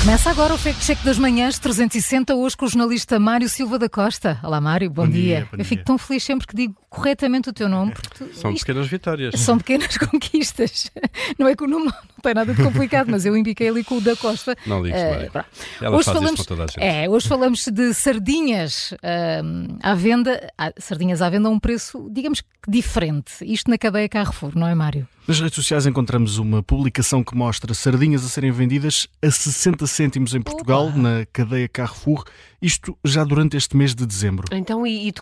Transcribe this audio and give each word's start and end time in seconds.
Começa 0.00 0.30
agora 0.30 0.54
o 0.54 0.58
Fact 0.58 0.80
Check 0.84 0.98
das 1.04 1.18
Manhãs 1.18 1.58
360, 1.58 2.34
hoje 2.34 2.56
com 2.56 2.64
o 2.64 2.68
jornalista 2.68 3.18
Mário 3.20 3.48
Silva 3.50 3.78
da 3.78 3.88
Costa. 3.88 4.40
Olá 4.42 4.58
Mário, 4.60 4.88
bom, 4.90 5.04
Bom 5.04 5.10
dia. 5.12 5.22
dia, 5.40 5.48
bom 5.52 5.58
Eu 5.58 5.64
fico 5.64 5.76
dia. 5.76 5.84
tão 5.84 5.98
feliz 5.98 6.22
sempre 6.24 6.46
que 6.46 6.56
digo 6.56 6.74
corretamente 6.88 7.50
o 7.50 7.52
teu 7.52 7.68
nome, 7.68 7.92
porque 7.92 8.08
tu- 8.16 8.34
São 8.34 8.50
isto 8.50 8.64
pequenas 8.66 8.88
vitórias. 8.88 9.38
são 9.38 9.58
pequenas 9.58 9.96
conquistas. 9.98 10.90
Não 11.38 11.46
é 11.46 11.54
que 11.54 11.62
o 11.64 11.68
nome 11.68 11.92
não 12.20 12.22
tem 12.22 12.34
nada 12.34 12.52
de 12.52 12.62
complicado, 12.62 13.10
mas 13.10 13.24
eu 13.24 13.34
indiquei 13.34 13.68
ali 13.68 13.82
com 13.82 13.96
o 13.96 14.00
da 14.00 14.14
Costa. 14.14 14.54
Não 14.66 14.84
ligues, 14.84 15.00
pronto. 15.32 15.46
Ela 15.80 15.96
Hoje 15.96 16.04
faz 16.04 16.18
falamos, 16.18 16.44
toda 16.44 16.64
a 16.64 16.66
gente. 16.66 16.80
É, 16.80 17.08
hoje 17.08 17.26
falamos 17.26 17.66
de 17.66 17.94
sardinhas 17.94 18.92
ahm, 19.02 19.78
à 19.82 19.94
venda, 19.94 20.52
ah, 20.58 20.72
sardinhas 20.78 21.22
à 21.22 21.30
venda 21.30 21.48
a 21.48 21.50
um 21.50 21.58
preço, 21.58 22.08
digamos 22.12 22.42
que 22.42 22.48
diferente. 22.68 23.32
Isto 23.42 23.70
na 23.70 23.78
cadeia 23.78 24.08
Carrefour, 24.08 24.52
não 24.54 24.66
é 24.68 24.74
Mário? 24.74 25.08
Nas 25.26 25.40
redes 25.40 25.54
sociais 25.54 25.86
encontramos 25.86 26.36
uma 26.36 26.62
publicação 26.62 27.24
que 27.24 27.34
mostra 27.34 27.72
sardinhas 27.72 28.24
a 28.24 28.28
serem 28.28 28.50
vendidas 28.50 29.08
a 29.22 29.30
60 29.30 29.86
cêntimos 29.86 30.34
em 30.34 30.42
Portugal, 30.42 30.90
na 30.90 31.24
cadeia 31.32 31.68
Carrefour, 31.68 32.24
isto 32.60 32.98
já 33.04 33.24
durante 33.24 33.56
este 33.56 33.76
mês 33.76 33.94
de 33.94 34.04
dezembro. 34.04 34.46
Então, 34.52 34.86
e, 34.86 35.08
e 35.08 35.12
de, 35.12 35.20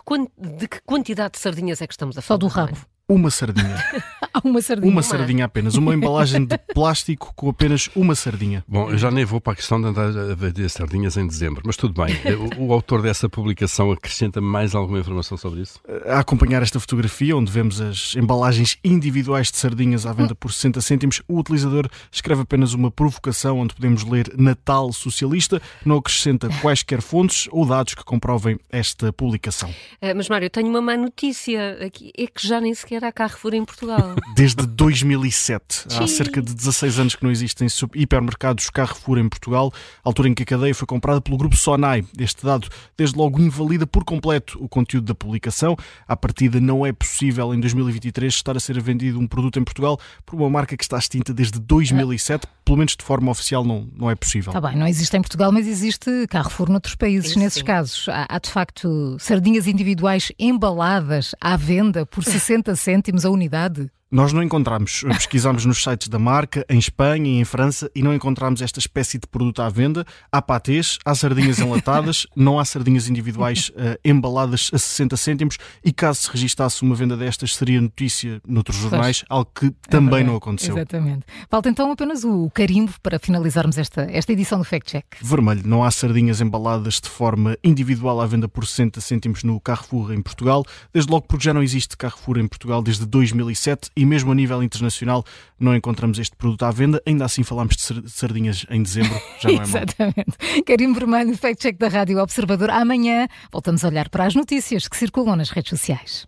de 0.57 0.67
que 0.67 0.81
quantidade 0.81 1.33
de 1.33 1.39
sardinhas 1.39 1.81
é 1.81 1.87
que 1.87 1.93
estamos 1.93 2.17
a 2.17 2.21
Só 2.21 2.27
falar? 2.27 2.39
do 2.39 2.47
rabo. 2.47 2.77
Uma 3.07 3.31
sardinha. 3.31 3.75
Uma 4.49 4.61
sardinha. 4.61 4.91
Uma 4.91 5.03
sardinha 5.03 5.45
apenas. 5.45 5.75
Uma 5.75 5.93
embalagem 5.93 6.45
de 6.45 6.57
plástico 6.73 7.33
com 7.35 7.49
apenas 7.49 7.89
uma 7.95 8.15
sardinha. 8.15 8.63
Bom, 8.67 8.89
eu 8.89 8.97
já 8.97 9.11
nem 9.11 9.25
vou 9.25 9.39
para 9.39 9.53
a 9.53 9.55
questão 9.55 9.79
de 9.79 9.87
andar 9.87 10.07
a 10.07 10.35
vender 10.35 10.69
sardinhas 10.69 11.17
em 11.17 11.27
dezembro, 11.27 11.61
mas 11.65 11.77
tudo 11.77 11.93
bem. 11.93 12.15
O, 12.57 12.67
o 12.67 12.73
autor 12.73 13.01
dessa 13.01 13.27
publicação 13.27 13.91
acrescenta 13.91 14.39
mais 14.39 14.73
alguma 14.73 14.99
informação 14.99 15.37
sobre 15.37 15.61
isso? 15.61 15.79
A 16.05 16.19
acompanhar 16.19 16.61
esta 16.61 16.79
fotografia, 16.79 17.35
onde 17.35 17.51
vemos 17.51 17.81
as 17.81 18.15
embalagens 18.15 18.77
individuais 18.83 19.51
de 19.51 19.57
sardinhas 19.57 20.05
à 20.05 20.13
venda 20.13 20.33
por 20.33 20.53
60 20.53 20.79
cêntimos, 20.81 21.21
o 21.27 21.37
utilizador 21.39 21.89
escreve 22.11 22.41
apenas 22.41 22.73
uma 22.73 22.89
provocação 22.89 23.59
onde 23.59 23.73
podemos 23.73 24.03
ler 24.03 24.31
Natal 24.37 24.93
Socialista, 24.93 25.61
não 25.85 25.97
acrescenta 25.97 26.49
quaisquer 26.61 27.01
fontes 27.01 27.47
ou 27.51 27.65
dados 27.65 27.93
que 27.93 28.03
comprovem 28.03 28.57
esta 28.69 29.11
publicação. 29.11 29.73
Ah, 30.01 30.13
mas, 30.15 30.29
Mário, 30.29 30.45
eu 30.45 30.49
tenho 30.49 30.67
uma 30.67 30.81
má 30.81 30.95
notícia 30.95 31.77
aqui. 31.85 32.11
É 32.17 32.27
que 32.27 32.45
já 32.45 32.61
nem 32.61 32.73
sequer 32.73 33.03
há 33.03 33.11
Carrefour 33.11 33.53
em 33.53 33.65
Portugal. 33.65 34.15
Desde 34.35 34.65
2007. 34.65 35.85
Há 35.97 36.07
cerca 36.07 36.41
de 36.41 36.53
16 36.53 36.99
anos 36.99 37.15
que 37.15 37.23
não 37.23 37.31
existem 37.31 37.67
hipermercados 37.95 38.69
Carrefour 38.69 39.17
em 39.17 39.27
Portugal, 39.27 39.71
altura 40.03 40.29
em 40.29 40.33
que 40.33 40.43
a 40.43 40.45
cadeia 40.45 40.73
foi 40.73 40.87
comprada 40.87 41.19
pelo 41.19 41.37
grupo 41.37 41.57
Sonai. 41.57 42.05
Este 42.17 42.45
dado, 42.45 42.67
desde 42.97 43.17
logo, 43.17 43.41
invalida 43.41 43.85
por 43.85 44.03
completo 44.03 44.57
o 44.63 44.69
conteúdo 44.69 45.05
da 45.05 45.15
publicação. 45.15 45.75
À 46.07 46.15
partida, 46.15 46.59
não 46.59 46.85
é 46.85 46.91
possível 46.91 47.53
em 47.53 47.59
2023 47.59 48.33
estar 48.33 48.55
a 48.55 48.59
ser 48.59 48.79
vendido 48.81 49.19
um 49.19 49.27
produto 49.27 49.59
em 49.59 49.63
Portugal 49.63 49.99
por 50.25 50.35
uma 50.35 50.49
marca 50.49 50.77
que 50.77 50.83
está 50.83 50.97
extinta 50.97 51.33
desde 51.33 51.59
2007. 51.59 52.47
Pelo 52.63 52.77
menos 52.77 52.95
de 52.95 53.03
forma 53.03 53.31
oficial, 53.31 53.65
não, 53.65 53.89
não 53.95 54.09
é 54.09 54.15
possível. 54.15 54.51
Está 54.51 54.61
bem, 54.61 54.77
não 54.77 54.87
existe 54.87 55.15
em 55.17 55.21
Portugal, 55.21 55.51
mas 55.51 55.67
existe 55.67 56.27
Carrefour 56.29 56.69
noutros 56.69 56.95
países. 56.95 57.31
Isso 57.31 57.39
Nesses 57.39 57.59
sim. 57.59 57.65
casos, 57.65 58.07
há, 58.07 58.25
há, 58.29 58.39
de 58.39 58.49
facto 58.49 59.17
sardinhas 59.19 59.67
individuais 59.67 60.31
embaladas 60.37 61.33
à 61.41 61.57
venda 61.57 62.05
por 62.05 62.23
60 62.23 62.75
cêntimos 62.75 63.25
a 63.25 63.29
unidade. 63.29 63.89
Nós 64.11 64.33
não 64.33 64.41
encontramos. 64.41 65.03
Pesquisamos 65.07 65.65
nos 65.65 65.83
sites 65.83 66.07
da 66.07 66.17
marca, 66.17 66.65
em 66.67 66.79
Espanha 66.79 67.29
e 67.29 67.39
em 67.39 67.45
França, 67.45 67.91
e 67.93 68.01
não 68.01 68.11
encontramos 68.11 68.59
esta 68.59 68.79
espécie 68.79 69.19
de 69.19 69.27
produto 69.27 69.61
à 69.61 69.69
venda. 69.69 70.03
Há 70.31 70.41
patês, 70.41 70.97
há 71.05 71.13
sardinhas 71.13 71.59
enlatadas, 71.61 72.25
não 72.35 72.59
há 72.59 72.65
sardinhas 72.65 73.07
individuais 73.07 73.71
eh, 73.75 73.99
embaladas 74.03 74.71
a 74.73 74.79
60 74.79 75.15
cêntimos, 75.15 75.57
e 75.85 75.93
caso 75.93 76.21
se 76.21 76.31
registasse 76.31 76.81
uma 76.81 76.95
venda 76.95 77.15
destas, 77.15 77.55
seria 77.55 77.79
notícia 77.79 78.41
noutros 78.47 78.77
jornais, 78.77 79.23
algo 79.29 79.51
que 79.53 79.69
também 79.87 80.09
verdade. 80.09 80.25
não 80.25 80.35
aconteceu. 80.37 80.75
Exatamente. 80.75 81.27
Falta 81.47 81.69
então 81.69 81.91
apenas 81.91 82.23
o 82.23 82.49
carimbo 82.49 82.93
para 83.03 83.19
finalizarmos 83.19 83.77
esta, 83.77 84.07
esta 84.09 84.33
edição 84.33 84.57
do 84.57 84.65
Fact 84.65 84.89
Check. 84.89 85.05
Vermelho, 85.21 85.61
não 85.65 85.83
há 85.83 85.91
sardinhas 85.91 86.41
embaladas 86.41 86.95
de 86.95 87.09
forma 87.09 87.55
individual 87.63 88.19
à 88.19 88.25
venda 88.25 88.49
por 88.49 88.65
60 88.65 88.99
cêntimos 89.01 89.43
no 89.43 89.59
Carrefour 89.59 90.13
em 90.13 90.21
Portugal, 90.23 90.65
desde 90.91 91.11
logo 91.11 91.27
porque 91.27 91.45
já 91.45 91.53
não 91.53 91.61
existe 91.61 91.95
Carrefour 91.95 92.39
em 92.39 92.47
Portugal 92.47 92.81
desde 92.81 93.05
2007 93.05 93.91
e 94.01 94.05
mesmo 94.05 94.31
a 94.31 94.35
nível 94.35 94.63
internacional 94.63 95.23
não 95.59 95.75
encontramos 95.75 96.17
este 96.19 96.35
produto 96.35 96.63
à 96.63 96.71
venda. 96.71 97.01
Ainda 97.05 97.25
assim 97.25 97.43
falamos 97.43 97.75
de 97.75 97.81
sar- 97.81 98.03
sardinhas 98.07 98.65
em 98.69 98.81
dezembro, 98.81 99.19
já 99.41 99.49
não 99.51 99.59
é. 99.59 99.63
Exatamente. 99.63 100.63
Carimbo 100.65 100.99
vermelho, 100.99 101.37
Fact 101.37 101.61
Check 101.61 101.77
da 101.77 101.87
Rádio 101.89 102.17
Observador. 102.19 102.69
Amanhã 102.69 103.27
voltamos 103.51 103.83
a 103.83 103.87
olhar 103.89 104.07
para 104.09 104.25
as 104.25 104.35
notícias 104.35 104.87
que 104.87 104.95
circulam 104.97 105.35
nas 105.35 105.49
redes 105.49 105.69
sociais. 105.69 106.25